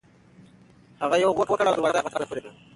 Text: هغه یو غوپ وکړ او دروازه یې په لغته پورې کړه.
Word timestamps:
هغه 1.01 1.15
یو 1.23 1.31
غوپ 1.37 1.49
وکړ 1.49 1.65
او 1.67 1.75
دروازه 1.77 1.97
یې 1.97 2.03
په 2.05 2.09
لغته 2.11 2.27
پورې 2.29 2.41
کړه. 2.43 2.51